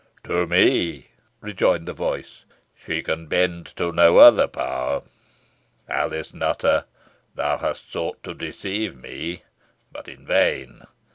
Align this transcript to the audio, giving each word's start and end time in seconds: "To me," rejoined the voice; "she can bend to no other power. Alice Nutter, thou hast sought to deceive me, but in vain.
"To 0.23 0.47
me," 0.47 1.09
rejoined 1.41 1.87
the 1.87 1.93
voice; 1.93 2.45
"she 2.75 3.03
can 3.03 3.27
bend 3.27 3.67
to 3.75 3.91
no 3.91 4.17
other 4.17 4.47
power. 4.47 5.03
Alice 5.87 6.33
Nutter, 6.33 6.85
thou 7.35 7.59
hast 7.59 7.91
sought 7.91 8.23
to 8.23 8.33
deceive 8.33 8.97
me, 8.99 9.43
but 9.91 10.07
in 10.07 10.25
vain. 10.25 10.87